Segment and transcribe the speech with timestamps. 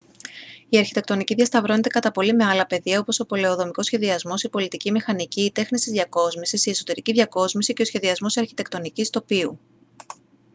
[0.69, 5.41] η αρχιτεκτονική διασταυρώνεται κατά πολύ με άλλα πεδία όπως ο πολεοδομικός σχεδιασμός η πολιτική μηχανική
[5.41, 9.59] οι τέχνες της διακόσμησης η εσωτερική διακόσμηση και ο σχεδιασμός αρχιτεκτονικής τοπίου